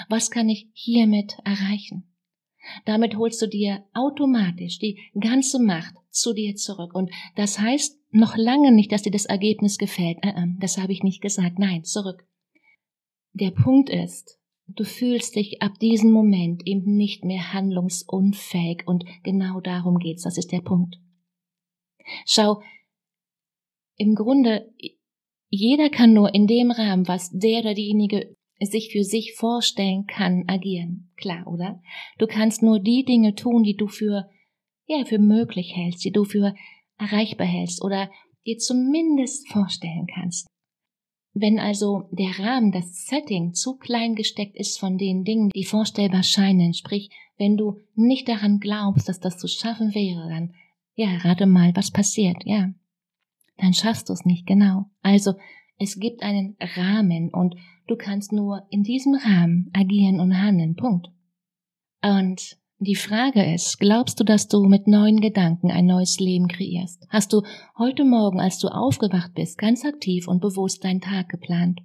Was 0.10 0.32
kann 0.32 0.50
ich 0.50 0.70
hiermit 0.74 1.38
erreichen? 1.44 2.14
Damit 2.86 3.16
holst 3.16 3.42
du 3.42 3.48
dir 3.48 3.86
automatisch 3.94 4.80
die 4.80 5.00
ganze 5.20 5.60
Macht 5.60 5.96
zu 6.10 6.34
dir 6.34 6.56
zurück. 6.56 6.94
Und 6.94 7.12
das 7.36 7.60
heißt 7.60 7.97
noch 8.10 8.38
lange 8.38 8.72
nicht, 8.72 8.92
dass 8.92 9.04
dir 9.04 9.12
das 9.12 9.26
Ergebnis 9.26 9.78
gefällt. 9.78 10.18
Äh, 10.24 10.30
äh, 10.30 10.48
das 10.60 10.78
habe 10.78 10.92
ich 10.92 11.04
nicht 11.04 11.22
gesagt. 11.22 11.60
Nein, 11.60 11.84
zurück. 11.84 12.26
Der 13.34 13.52
Punkt 13.52 13.90
ist, 13.90 14.40
du 14.68 14.84
fühlst 14.84 15.36
dich 15.36 15.62
ab 15.62 15.80
diesem 15.80 16.12
Moment 16.12 16.66
eben 16.66 16.96
nicht 16.96 17.24
mehr 17.24 17.54
handlungsunfähig 17.54 18.84
und 18.88 19.06
genau 19.24 19.60
darum 19.62 20.00
geht's. 20.00 20.24
Das 20.24 20.38
ist 20.38 20.52
der 20.52 20.62
Punkt. 20.62 20.98
Schau, 22.26 22.62
im 23.98 24.16
Grunde, 24.16 24.74
jeder 25.50 25.90
kann 25.90 26.14
nur 26.14 26.34
in 26.34 26.48
dem 26.48 26.72
Rahmen, 26.72 27.08
was 27.08 27.30
der 27.32 27.60
oder 27.62 27.74
diejenige 27.74 28.36
sich 28.60 28.92
für 28.92 29.04
sich 29.04 29.36
vorstellen 29.36 30.06
kann, 30.08 30.46
agieren. 30.48 31.12
Klar, 31.18 31.46
oder? 31.48 31.82
Du 32.18 32.28
kannst 32.28 32.64
nur 32.64 32.80
die 32.80 33.04
Dinge 33.04 33.36
tun, 33.36 33.64
die 33.64 33.76
du 33.76 33.88
für, 33.88 34.30
ja, 34.88 35.06
für 35.06 35.20
möglich 35.20 35.76
hältst, 35.76 36.04
die 36.04 36.12
du 36.12 36.24
für 36.24 36.56
erreichbar 36.98 37.48
hältst 37.48 37.84
oder 37.84 38.10
dir 38.46 38.58
zumindest 38.58 39.48
vorstellen 39.50 40.08
kannst. 40.14 40.48
Wenn 41.34 41.60
also 41.60 42.10
der 42.12 42.40
Rahmen, 42.40 42.72
das 42.72 43.06
Setting 43.06 43.54
zu 43.54 43.78
klein 43.78 44.16
gesteckt 44.16 44.56
ist 44.56 44.80
von 44.80 44.98
den 44.98 45.24
Dingen, 45.24 45.50
die 45.50 45.66
vorstellbar 45.66 46.24
scheinen, 46.24 46.74
sprich, 46.74 47.10
wenn 47.38 47.58
du 47.58 47.80
nicht 47.94 48.28
daran 48.28 48.60
glaubst, 48.60 49.08
dass 49.08 49.20
das 49.20 49.38
zu 49.38 49.48
schaffen 49.48 49.94
wäre, 49.94 50.28
dann, 50.30 50.56
ja, 50.96 51.16
rate 51.18 51.46
mal, 51.46 51.76
was 51.76 51.92
passiert, 51.92 52.38
ja. 52.46 52.74
Dann 53.58 53.74
schaffst 53.74 54.10
du 54.10 54.14
es 54.14 54.26
nicht, 54.26 54.48
genau. 54.48 54.86
Also, 55.02 55.34
es 55.78 56.00
gibt 56.00 56.24
einen 56.24 56.58
Rahmen 56.60 57.30
und 57.32 57.56
du 57.86 57.96
kannst 57.96 58.32
nur 58.32 58.66
in 58.72 58.82
diesem 58.82 59.14
Rahmen 59.14 59.70
agieren 59.74 60.20
und 60.20 60.36
handeln, 60.36 60.76
Punkt. 60.76 61.10
Und 62.02 62.58
die 62.80 62.96
Frage 62.96 63.54
ist, 63.54 63.80
glaubst 63.80 64.20
du, 64.20 64.24
dass 64.24 64.48
du 64.48 64.64
mit 64.64 64.88
neuen 64.88 65.20
Gedanken 65.20 65.72
ein 65.72 65.88
neues 65.88 66.20
Leben 66.20 66.48
kreierst? 66.48 67.08
Hast 67.10 67.34
du 67.34 67.42
heute 67.78 68.04
Morgen, 68.04 68.40
als 68.40 68.60
du 68.60 68.68
aufgewacht 68.68 69.34
bist, 69.34 69.58
ganz 69.58 69.84
aktiv 69.84 70.28
und 70.28 70.42
bewusst 70.42 70.84
deinen 70.84 71.02
Tag 71.02 71.30
geplant? 71.30 71.80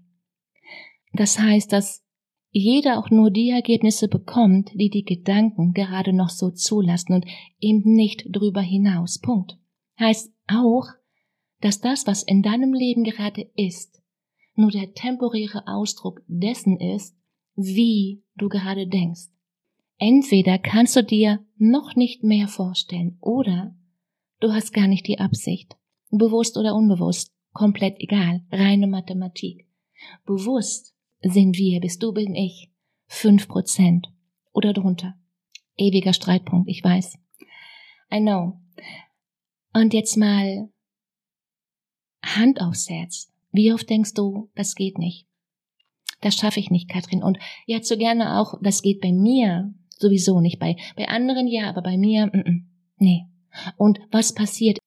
Das 1.15 1.39
heißt, 1.39 1.73
dass 1.73 2.05
jeder 2.51 2.99
auch 2.99 3.09
nur 3.09 3.31
die 3.31 3.49
Ergebnisse 3.49 4.09
bekommt, 4.09 4.71
die 4.75 4.91
die 4.91 5.05
Gedanken 5.05 5.73
gerade 5.73 6.13
noch 6.13 6.29
so 6.29 6.51
zulassen 6.51 7.15
und 7.15 7.27
eben 7.59 7.95
nicht 7.95 8.27
drüber 8.31 8.61
hinaus. 8.61 9.19
Punkt. 9.19 9.57
Heißt 9.99 10.31
auch, 10.47 10.87
dass 11.63 11.81
das, 11.81 12.07
was 12.07 12.23
in 12.23 12.43
deinem 12.43 12.75
Leben 12.75 13.05
gerade 13.05 13.51
ist, 13.57 14.03
nur 14.55 14.71
der 14.71 14.93
temporäre 14.93 15.67
Ausdruck 15.67 16.21
dessen 16.27 16.79
ist, 16.79 17.17
wie 17.57 18.23
du 18.37 18.51
gerade 18.51 18.87
denkst. 18.87 19.31
Entweder 19.99 20.59
kannst 20.59 20.97
du 20.97 21.05
dir 21.05 21.45
noch 21.57 21.95
nicht 21.95 22.25
mehr 22.25 22.49
vorstellen 22.49 23.19
oder 23.21 23.75
du 24.41 24.53
hast 24.53 24.73
gar 24.73 24.89
nicht 24.89 25.07
die 25.07 25.21
Absicht. 25.21 25.77
Bewusst 26.11 26.57
oder 26.57 26.75
unbewusst, 26.75 27.33
komplett 27.53 28.01
egal, 28.01 28.45
reine 28.51 28.87
Mathematik. 28.87 29.67
Bewusst 30.27 30.95
sind 31.21 31.57
wir, 31.57 31.81
bist 31.81 32.03
du, 32.03 32.13
bin 32.13 32.35
ich, 32.35 32.71
fünf 33.07 33.49
Prozent 33.49 34.13
oder 34.53 34.73
drunter. 34.73 35.15
Ewiger 35.77 36.13
Streitpunkt, 36.13 36.69
ich 36.69 36.83
weiß. 36.83 37.19
I 38.13 38.21
know. 38.21 38.61
Und 39.73 39.95
jetzt 39.95 40.17
mal 40.17 40.69
Hand 42.23 42.61
aufs 42.61 42.89
Herz. 42.89 43.33
Wie 43.53 43.73
oft 43.73 43.89
denkst 43.89 44.15
du, 44.15 44.51
das 44.55 44.75
geht 44.75 44.99
nicht? 44.99 45.27
Das 46.21 46.37
schaffe 46.37 46.61
ich 46.61 46.71
nicht, 46.71 46.89
Katrin. 46.89 47.23
Und 47.23 47.39
ja, 47.67 47.83
zu 47.83 47.99
gerne 47.99 48.39
auch, 48.41 48.55
das 48.63 48.83
geht 48.83 49.01
bei 49.01 49.13
mir 49.13 49.75
sowieso 50.03 50.41
nicht. 50.41 50.59
Bei, 50.59 50.77
bei 50.97 51.09
anderen 51.09 51.47
ja, 51.47 51.71
aber 51.71 51.81
bei 51.81 51.97
mir, 51.97 52.27
mm, 52.27 52.51
mm, 52.51 52.71
nee. 52.99 53.23
Und 53.77 54.01
was 54.11 54.35
passiert? 54.35 54.79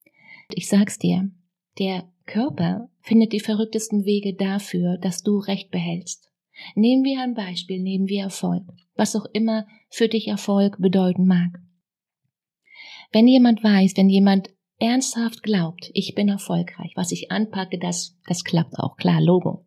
Ich 0.54 0.68
sag's 0.68 1.00
dir, 1.00 1.32
der 1.80 2.08
Körper 2.26 2.90
findet 3.02 3.34
die 3.34 3.40
verrücktesten 3.40 4.06
Wege 4.06 4.36
dafür, 4.36 4.98
dass 4.98 5.24
du 5.24 5.40
Recht 5.40 5.72
behältst. 5.72 6.32
Nehmen 6.76 7.04
wir 7.04 7.22
ein 7.22 7.34
Beispiel, 7.34 7.82
nehmen 7.82 8.08
wir 8.08 8.24
Erfolg, 8.24 8.64
was 8.96 9.16
auch 9.16 9.26
immer 9.34 9.68
für 9.90 10.08
dich 10.08 10.28
Erfolg 10.28 10.78
bedeuten 10.80 11.26
mag. 11.26 11.60
Wenn 13.12 13.28
jemand 13.28 13.64
weiß, 13.64 13.94
wenn 13.98 14.10
jemand 14.10 14.50
ernsthaft 14.80 15.44
glaubt, 15.44 15.92
ich 15.94 16.16
bin 16.16 16.30
erfolgreich, 16.30 16.94
was 16.96 17.12
ich 17.12 17.32
anpacke, 17.32 17.78
das, 17.78 18.18
das 18.28 18.44
klappt 18.44 18.78
auch, 18.78 18.98
klar, 18.98 19.22
Logo. 19.22 19.66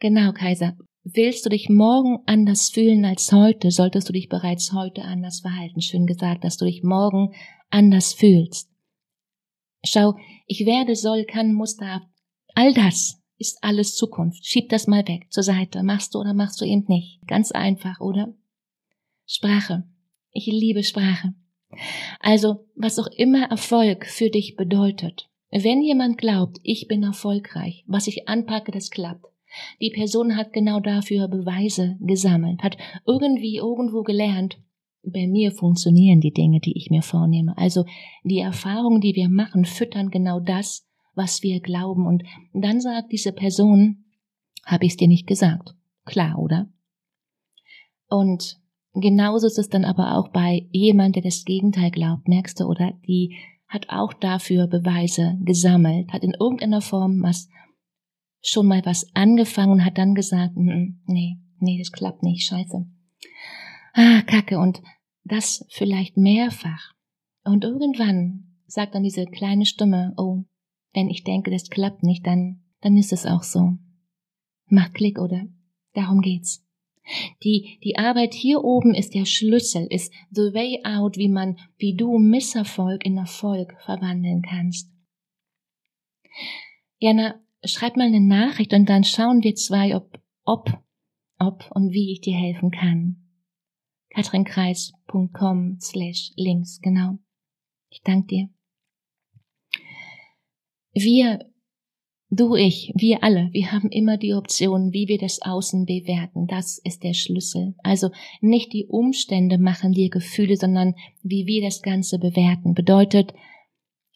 Genau, 0.00 0.32
Kaiser. 0.32 0.76
Willst 1.10 1.46
du 1.46 1.48
dich 1.48 1.70
morgen 1.70 2.18
anders 2.26 2.68
fühlen 2.68 3.06
als 3.06 3.32
heute, 3.32 3.70
solltest 3.70 4.10
du 4.10 4.12
dich 4.12 4.28
bereits 4.28 4.74
heute 4.74 5.04
anders 5.04 5.40
verhalten. 5.40 5.80
Schön 5.80 6.04
gesagt, 6.06 6.44
dass 6.44 6.58
du 6.58 6.66
dich 6.66 6.82
morgen 6.82 7.32
anders 7.70 8.12
fühlst. 8.12 8.68
Schau, 9.82 10.16
ich 10.46 10.66
werde, 10.66 10.96
soll, 10.96 11.24
kann, 11.24 11.54
muss, 11.54 11.76
darf. 11.76 12.02
All 12.54 12.74
das 12.74 13.22
ist 13.38 13.56
alles 13.62 13.94
Zukunft. 13.96 14.44
Schieb 14.44 14.68
das 14.68 14.86
mal 14.86 15.06
weg, 15.08 15.28
zur 15.30 15.44
Seite. 15.44 15.82
Machst 15.82 16.14
du 16.14 16.18
oder 16.18 16.34
machst 16.34 16.60
du 16.60 16.66
eben 16.66 16.84
nicht. 16.88 17.26
Ganz 17.26 17.52
einfach, 17.52 18.00
oder? 18.00 18.34
Sprache. 19.24 19.84
Ich 20.30 20.44
liebe 20.44 20.82
Sprache. 20.82 21.32
Also, 22.20 22.66
was 22.74 22.98
auch 22.98 23.08
immer 23.16 23.44
Erfolg 23.44 24.04
für 24.04 24.28
dich 24.28 24.56
bedeutet. 24.56 25.30
Wenn 25.50 25.80
jemand 25.80 26.18
glaubt, 26.18 26.58
ich 26.64 26.86
bin 26.86 27.02
erfolgreich, 27.02 27.82
was 27.86 28.08
ich 28.08 28.28
anpacke, 28.28 28.72
das 28.72 28.90
klappt. 28.90 29.24
Die 29.80 29.90
Person 29.90 30.36
hat 30.36 30.52
genau 30.52 30.80
dafür 30.80 31.28
Beweise 31.28 31.96
gesammelt, 32.00 32.62
hat 32.62 32.76
irgendwie 33.06 33.56
irgendwo 33.56 34.02
gelernt, 34.02 34.58
bei 35.02 35.26
mir 35.26 35.52
funktionieren 35.52 36.20
die 36.20 36.32
Dinge, 36.32 36.60
die 36.60 36.76
ich 36.76 36.90
mir 36.90 37.02
vornehme. 37.02 37.56
Also 37.56 37.84
die 38.24 38.40
Erfahrungen, 38.40 39.00
die 39.00 39.14
wir 39.14 39.28
machen, 39.28 39.64
füttern 39.64 40.10
genau 40.10 40.40
das, 40.40 40.86
was 41.14 41.42
wir 41.42 41.60
glauben. 41.60 42.06
Und 42.06 42.24
dann 42.52 42.80
sagt 42.80 43.12
diese 43.12 43.32
Person, 43.32 44.04
habe 44.66 44.84
ich 44.84 44.92
es 44.92 44.96
dir 44.96 45.08
nicht 45.08 45.26
gesagt. 45.26 45.74
Klar, 46.04 46.38
oder? 46.38 46.68
Und 48.08 48.60
Genauso 49.00 49.46
ist 49.46 49.58
es 49.58 49.68
dann 49.68 49.84
aber 49.84 50.16
auch 50.16 50.28
bei 50.28 50.66
jemand, 50.72 51.16
der 51.16 51.22
das 51.22 51.44
Gegenteil 51.44 51.90
glaubt, 51.90 52.26
merkst 52.26 52.58
du, 52.58 52.64
oder? 52.64 52.92
Die 53.06 53.36
hat 53.68 53.86
auch 53.90 54.12
dafür 54.12 54.66
Beweise 54.66 55.38
gesammelt, 55.44 56.12
hat 56.12 56.24
in 56.24 56.34
irgendeiner 56.38 56.80
Form 56.80 57.22
was 57.22 57.48
schon 58.40 58.66
mal 58.66 58.84
was 58.84 59.06
angefangen 59.14 59.72
und 59.72 59.84
hat 59.84 59.98
dann 59.98 60.14
gesagt, 60.14 60.54
nee, 60.56 61.38
nee, 61.58 61.78
das 61.78 61.92
klappt 61.92 62.22
nicht, 62.22 62.46
scheiße. 62.46 62.86
Ah, 63.94 64.22
Kacke, 64.22 64.58
und 64.58 64.82
das 65.24 65.66
vielleicht 65.70 66.16
mehrfach. 66.16 66.92
Und 67.44 67.64
irgendwann 67.64 68.56
sagt 68.66 68.94
dann 68.94 69.02
diese 69.02 69.24
kleine 69.26 69.66
Stimme, 69.66 70.14
oh, 70.16 70.44
wenn 70.92 71.08
ich 71.08 71.24
denke, 71.24 71.50
das 71.50 71.68
klappt 71.68 72.02
nicht, 72.02 72.26
dann, 72.26 72.62
dann 72.80 72.96
ist 72.96 73.12
es 73.12 73.26
auch 73.26 73.42
so. 73.42 73.78
Macht 74.66 74.94
Klick, 74.94 75.18
oder? 75.18 75.46
Darum 75.94 76.20
geht's. 76.20 76.64
Die, 77.42 77.78
die 77.82 77.96
Arbeit 77.96 78.34
hier 78.34 78.62
oben 78.62 78.94
ist 78.94 79.14
der 79.14 79.24
Schlüssel, 79.24 79.86
ist 79.86 80.12
the 80.30 80.52
way 80.52 80.80
out, 80.84 81.16
wie 81.16 81.28
man, 81.28 81.58
wie 81.78 81.94
du 81.96 82.18
Misserfolg 82.18 83.04
in 83.04 83.16
Erfolg 83.16 83.74
verwandeln 83.84 84.42
kannst. 84.42 84.90
Jana, 86.98 87.40
schreib 87.64 87.96
mal 87.96 88.06
eine 88.06 88.20
Nachricht 88.20 88.72
und 88.72 88.88
dann 88.88 89.04
schauen 89.04 89.42
wir 89.42 89.54
zwei, 89.54 89.96
ob, 89.96 90.18
ob, 90.44 90.82
ob 91.38 91.70
und 91.72 91.92
wie 91.92 92.12
ich 92.12 92.20
dir 92.20 92.36
helfen 92.36 92.70
kann. 92.70 93.16
katrinkreis.com 94.10 95.78
slash 95.80 96.32
links, 96.36 96.80
genau. 96.80 97.18
Ich 97.90 98.02
danke 98.02 98.26
dir. 98.26 98.48
Wir, 100.92 101.50
du, 102.30 102.54
ich, 102.54 102.92
wir 102.96 103.22
alle, 103.22 103.50
wir 103.52 103.72
haben 103.72 103.90
immer 103.90 104.16
die 104.16 104.34
Option, 104.34 104.92
wie 104.92 105.08
wir 105.08 105.18
das 105.18 105.40
Außen 105.42 105.84
bewerten. 105.84 106.46
Das 106.46 106.78
ist 106.78 107.04
der 107.04 107.14
Schlüssel. 107.14 107.74
Also 107.78 108.10
nicht 108.40 108.72
die 108.72 108.86
Umstände 108.86 109.58
machen 109.58 109.92
dir 109.92 110.10
Gefühle, 110.10 110.56
sondern 110.56 110.94
wie 111.22 111.46
wir 111.46 111.62
das 111.62 111.82
Ganze 111.82 112.18
bewerten. 112.18 112.74
Bedeutet, 112.74 113.32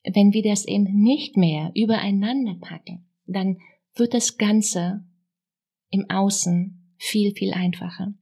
wenn 0.05 0.33
wir 0.33 0.43
das 0.43 0.67
eben 0.67 1.03
nicht 1.03 1.37
mehr 1.37 1.71
übereinander 1.75 2.57
packen, 2.61 3.07
dann 3.33 3.59
wird 3.95 4.15
das 4.15 4.39
Ganze 4.39 5.05
im 5.91 6.09
Außen 6.09 6.95
viel, 6.99 7.33
viel 7.35 7.53
einfacher. 7.53 8.15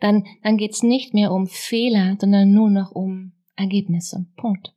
Dann, 0.00 0.24
dann 0.42 0.56
geht's 0.56 0.82
nicht 0.82 1.14
mehr 1.14 1.32
um 1.32 1.46
Fehler, 1.46 2.16
sondern 2.20 2.52
nur 2.52 2.70
noch 2.70 2.92
um 2.92 3.32
Ergebnisse. 3.56 4.26
Punkt. 4.36 4.74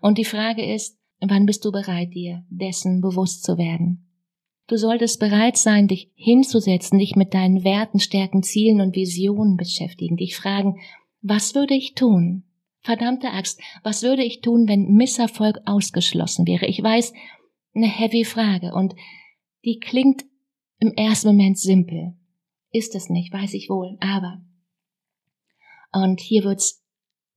Und 0.00 0.18
die 0.18 0.24
Frage 0.24 0.64
ist, 0.64 0.98
wann 1.20 1.46
bist 1.46 1.64
du 1.64 1.72
bereit, 1.72 2.14
dir 2.14 2.44
dessen 2.48 3.00
bewusst 3.00 3.44
zu 3.44 3.58
werden? 3.58 4.04
Du 4.66 4.76
solltest 4.76 5.20
bereit 5.20 5.58
sein, 5.58 5.88
dich 5.88 6.10
hinzusetzen, 6.14 6.98
dich 6.98 7.16
mit 7.16 7.34
deinen 7.34 7.64
Werten, 7.64 8.00
Stärken, 8.00 8.42
Zielen 8.42 8.80
und 8.80 8.96
Visionen 8.96 9.56
beschäftigen, 9.56 10.16
dich 10.16 10.36
fragen, 10.36 10.80
was 11.20 11.54
würde 11.54 11.74
ich 11.74 11.94
tun? 11.94 12.44
Verdammte 12.80 13.30
Axt, 13.30 13.60
was 13.82 14.02
würde 14.02 14.24
ich 14.24 14.40
tun, 14.40 14.68
wenn 14.68 14.92
Misserfolg 14.92 15.58
ausgeschlossen 15.66 16.46
wäre? 16.46 16.66
Ich 16.66 16.82
weiß, 16.82 17.12
eine 17.74 17.88
heavy 17.88 18.24
Frage 18.24 18.72
und 18.74 18.94
die 19.64 19.78
klingt 19.78 20.24
im 20.78 20.92
ersten 20.92 21.28
Moment 21.28 21.58
simpel. 21.58 22.16
Ist 22.70 22.94
es 22.94 23.08
nicht, 23.08 23.32
weiß 23.32 23.54
ich 23.54 23.68
wohl, 23.68 23.96
aber. 24.00 24.42
Und 25.92 26.20
hier 26.20 26.44
wird's 26.44 26.84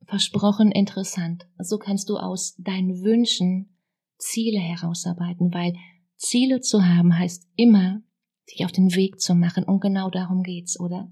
versprochen 0.05 0.71
interessant. 0.71 1.47
So 1.59 1.77
kannst 1.77 2.09
du 2.09 2.17
aus 2.17 2.55
deinen 2.57 3.03
Wünschen 3.03 3.77
Ziele 4.17 4.59
herausarbeiten, 4.59 5.53
weil 5.53 5.73
Ziele 6.15 6.61
zu 6.61 6.85
haben 6.85 7.17
heißt 7.17 7.47
immer, 7.55 8.01
sich 8.45 8.65
auf 8.65 8.71
den 8.71 8.95
Weg 8.95 9.19
zu 9.19 9.35
machen 9.35 9.63
und 9.63 9.81
genau 9.81 10.09
darum 10.09 10.41
geht's, 10.43 10.79
oder? 10.79 11.11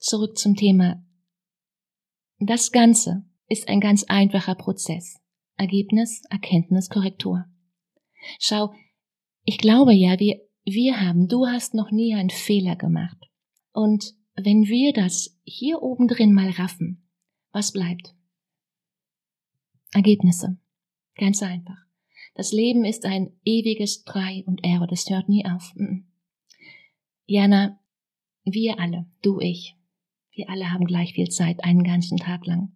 Zurück 0.00 0.36
zum 0.36 0.56
Thema. 0.56 1.04
Das 2.38 2.72
Ganze 2.72 3.24
ist 3.48 3.68
ein 3.68 3.80
ganz 3.80 4.04
einfacher 4.04 4.54
Prozess. 4.54 5.20
Ergebnis, 5.56 6.22
Erkenntnis, 6.30 6.88
Korrektur. 6.88 7.46
Schau, 8.38 8.72
ich 9.44 9.58
glaube 9.58 9.94
ja, 9.94 10.18
wir, 10.18 10.40
wir 10.64 11.00
haben, 11.00 11.28
du 11.28 11.46
hast 11.46 11.74
noch 11.74 11.90
nie 11.90 12.14
einen 12.14 12.30
Fehler 12.30 12.76
gemacht. 12.76 13.18
Und 13.72 14.14
wenn 14.34 14.66
wir 14.66 14.92
das 14.92 15.38
hier 15.44 15.82
oben 15.82 16.08
drin 16.08 16.32
mal 16.32 16.50
raffen, 16.50 17.08
was 17.52 17.72
bleibt? 17.72 18.14
Ergebnisse. 19.92 20.58
Ganz 21.16 21.42
einfach. 21.42 21.78
Das 22.34 22.52
Leben 22.52 22.84
ist 22.84 23.06
ein 23.06 23.32
ewiges 23.44 24.04
Try 24.04 24.44
und 24.46 24.62
Error, 24.62 24.86
das 24.86 25.08
hört 25.08 25.28
nie 25.28 25.46
auf. 25.46 25.74
Jana, 27.24 27.80
wir 28.44 28.78
alle, 28.78 29.06
du, 29.22 29.40
ich, 29.40 29.74
wir 30.32 30.50
alle 30.50 30.70
haben 30.70 30.84
gleich 30.84 31.14
viel 31.14 31.28
Zeit, 31.28 31.64
einen 31.64 31.82
ganzen 31.82 32.18
Tag 32.18 32.46
lang. 32.46 32.72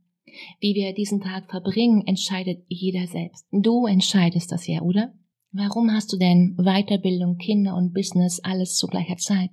Wie 0.61 0.75
wir 0.75 0.95
diesen 0.95 1.21
Tag 1.21 1.50
verbringen, 1.50 2.07
entscheidet 2.07 2.64
jeder 2.69 3.07
selbst. 3.07 3.47
Du 3.50 3.87
entscheidest 3.87 4.50
das 4.50 4.66
ja, 4.66 4.80
oder? 4.80 5.12
Warum 5.52 5.90
hast 5.90 6.12
du 6.12 6.16
denn 6.16 6.57
Weiterbildung, 6.57 7.37
Kinder 7.37 7.75
und 7.75 7.92
Business 7.92 8.38
alles 8.40 8.76
zu 8.76 8.87
gleicher 8.87 9.16
Zeit? 9.16 9.50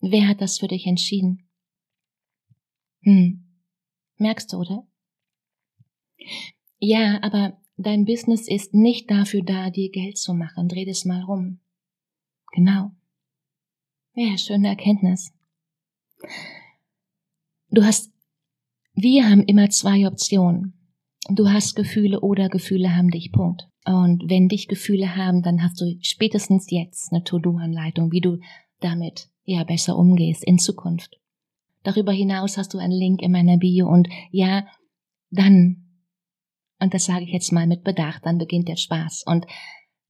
Wer 0.00 0.28
hat 0.28 0.42
das 0.42 0.58
für 0.58 0.68
dich 0.68 0.86
entschieden? 0.86 1.48
Hm. 3.00 3.44
Merkst 4.18 4.52
du, 4.52 4.58
oder? 4.58 4.86
Ja, 6.78 7.22
aber 7.22 7.58
dein 7.78 8.04
Business 8.04 8.46
ist 8.46 8.74
nicht 8.74 9.10
dafür 9.10 9.42
da, 9.42 9.70
dir 9.70 9.90
Geld 9.90 10.18
zu 10.18 10.34
machen. 10.34 10.68
Dreh 10.68 10.84
das 10.84 11.06
mal 11.06 11.22
rum. 11.22 11.60
Genau. 12.52 12.90
Ja, 14.14 14.36
schöne 14.36 14.68
Erkenntnis. 14.68 15.32
Du 17.70 17.84
hast, 17.84 18.12
wir 18.94 19.28
haben 19.28 19.44
immer 19.44 19.70
zwei 19.70 20.06
Optionen. 20.06 20.74
Du 21.30 21.48
hast 21.48 21.74
Gefühle 21.74 22.20
oder 22.20 22.48
Gefühle 22.48 22.94
haben 22.94 23.10
dich. 23.10 23.32
Punkt. 23.32 23.68
Und 23.86 24.28
wenn 24.28 24.48
dich 24.48 24.66
Gefühle 24.66 25.14
haben, 25.14 25.42
dann 25.42 25.62
hast 25.62 25.80
du 25.80 25.96
spätestens 26.00 26.70
jetzt 26.70 27.12
eine 27.12 27.22
To-Do-Anleitung, 27.22 28.10
wie 28.10 28.20
du 28.20 28.38
damit 28.80 29.28
ja 29.44 29.62
besser 29.62 29.96
umgehst 29.96 30.44
in 30.44 30.58
Zukunft. 30.58 31.20
Darüber 31.84 32.12
hinaus 32.12 32.58
hast 32.58 32.74
du 32.74 32.78
einen 32.78 32.92
Link 32.92 33.22
in 33.22 33.30
meiner 33.30 33.58
Bio 33.58 33.88
und 33.88 34.08
ja, 34.32 34.66
dann, 35.30 35.86
und 36.80 36.94
das 36.94 37.04
sage 37.04 37.24
ich 37.24 37.30
jetzt 37.30 37.52
mal 37.52 37.68
mit 37.68 37.84
Bedacht, 37.84 38.26
dann 38.26 38.38
beginnt 38.38 38.66
der 38.66 38.76
Spaß. 38.76 39.22
Und 39.24 39.46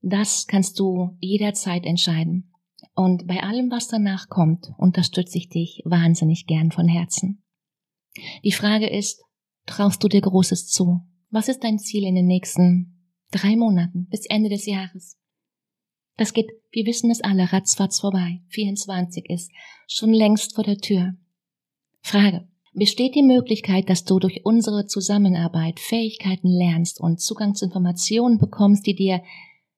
das 0.01 0.47
kannst 0.47 0.79
du 0.79 1.11
jederzeit 1.21 1.85
entscheiden. 1.85 2.55
Und 2.95 3.27
bei 3.27 3.43
allem, 3.43 3.71
was 3.71 3.89
danach 3.89 4.31
kommt, 4.31 4.73
unterstütze 4.79 5.37
ich 5.37 5.51
dich 5.51 5.83
wahnsinnig 5.85 6.47
gern 6.47 6.73
von 6.73 6.89
Herzen. 6.89 7.43
Die 8.43 8.53
Frage 8.53 8.89
ist, 8.89 9.23
traust 9.67 10.03
du 10.03 10.09
dir 10.09 10.23
Großes 10.23 10.69
zu? 10.69 11.03
Was 11.29 11.49
ist 11.49 11.63
dein 11.63 11.79
Ziel 11.79 12.05
in 12.05 12.15
den 12.15 12.27
nächsten 12.27 12.96
Drei 13.31 13.57
Monaten 13.57 14.07
bis 14.11 14.27
Ende 14.27 14.49
des 14.49 14.67
Jahres. 14.67 15.19
Das 16.17 16.33
geht, 16.33 16.51
wir 16.71 16.87
wissen 16.87 17.11
es 17.11 17.21
alle, 17.21 17.53
ratzfatz 17.53 18.01
vorbei. 18.01 18.41
24 18.49 19.29
ist 19.29 19.51
schon 19.87 20.13
längst 20.13 20.55
vor 20.55 20.65
der 20.65 20.79
Tür. 20.79 21.15
Frage. 22.01 22.49
Besteht 22.73 23.15
die 23.15 23.23
Möglichkeit, 23.23 23.89
dass 23.89 24.05
du 24.05 24.19
durch 24.19 24.43
unsere 24.45 24.87
Zusammenarbeit 24.87 25.81
Fähigkeiten 25.81 26.49
lernst 26.49 27.01
und 27.01 27.21
Zugang 27.21 27.55
zu 27.55 27.65
Informationen 27.65 28.39
bekommst, 28.39 28.87
die 28.87 28.95
dir 28.95 29.23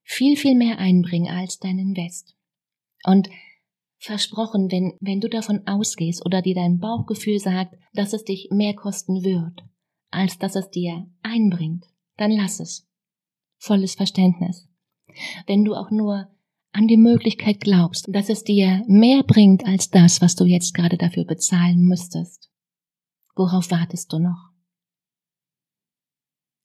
viel, 0.03 0.37
viel 0.37 0.57
mehr 0.57 0.79
einbringen 0.79 1.33
als 1.33 1.61
dein 1.61 1.79
Invest? 1.79 2.35
Und 3.05 3.29
versprochen, 3.99 4.71
wenn, 4.73 4.95
wenn 5.01 5.21
du 5.21 5.29
davon 5.29 5.65
ausgehst 5.67 6.27
oder 6.27 6.43
dir 6.43 6.57
dein 6.57 6.81
Bauchgefühl 6.81 7.39
sagt, 7.39 7.77
dass 7.93 8.13
es 8.13 8.25
dich 8.25 8.49
mehr 8.51 8.75
kosten 8.75 9.23
wird, 9.23 9.63
als 10.11 10.39
dass 10.39 10.57
es 10.57 10.69
dir 10.71 11.07
einbringt, 11.23 11.85
dann 12.17 12.33
lass 12.33 12.59
es 12.59 12.88
volles 13.59 13.94
Verständnis. 13.94 14.68
Wenn 15.47 15.64
du 15.64 15.75
auch 15.75 15.90
nur 15.90 16.29
an 16.73 16.87
die 16.87 16.97
Möglichkeit 16.97 17.61
glaubst, 17.61 18.07
dass 18.14 18.29
es 18.29 18.44
dir 18.44 18.85
mehr 18.87 19.23
bringt 19.23 19.66
als 19.66 19.90
das, 19.90 20.21
was 20.21 20.35
du 20.35 20.44
jetzt 20.44 20.75
gerade 20.75 20.97
dafür 20.97 21.25
bezahlen 21.25 21.81
müsstest, 21.81 22.51
worauf 23.35 23.71
wartest 23.71 24.12
du 24.12 24.18
noch? 24.18 24.51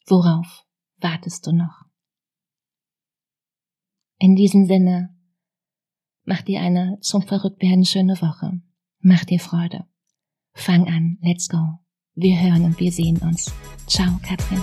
Worauf 0.06 0.66
wartest 0.98 1.48
du 1.48 1.52
noch? 1.52 1.86
In 4.20 4.36
diesem 4.36 4.66
Sinne, 4.66 5.16
mach 6.24 6.42
dir 6.42 6.62
eine 6.62 6.98
zum 7.02 7.22
Verrücktwerden 7.22 7.86
schöne 7.86 8.22
Woche. 8.22 8.62
Mach 9.00 9.26
dir 9.26 9.40
Freude. 9.40 9.86
Fang 10.54 10.88
an, 10.88 11.18
let's 11.22 11.50
go. 11.50 11.80
Wir 12.16 12.40
hören 12.40 12.66
und 12.66 12.80
wir 12.80 12.92
sehen 12.92 13.18
uns. 13.18 13.52
Ciao, 13.88 14.20
Katrin. 14.22 14.62